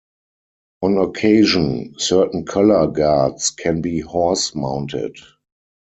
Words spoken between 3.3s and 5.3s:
can be horse-mounted.